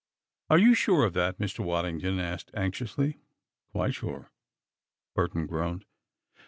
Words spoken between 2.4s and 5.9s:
anxiously. "Quite sure!" Burton groaned.